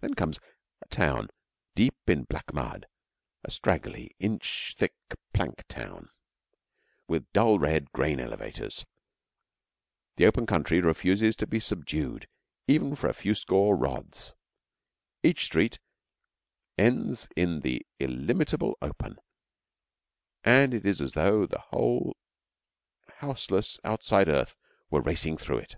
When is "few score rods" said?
13.12-14.34